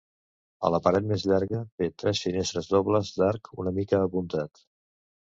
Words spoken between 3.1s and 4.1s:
d'arc una mica